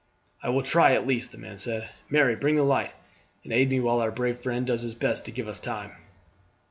"I 0.41 0.49
will 0.49 0.63
try 0.63 0.93
at 0.93 1.05
least," 1.05 1.31
the 1.31 1.37
man 1.37 1.59
said. 1.59 1.87
"Mary, 2.09 2.35
bring 2.35 2.55
the 2.55 2.63
light, 2.63 2.95
and 3.43 3.53
aid 3.53 3.69
me 3.69 3.79
while 3.79 3.99
our 3.99 4.09
brave 4.09 4.37
friend 4.37 4.65
does 4.65 4.81
his 4.81 4.95
best 4.95 5.25
to 5.25 5.31
give 5.31 5.47
us 5.47 5.59
time." 5.59 5.91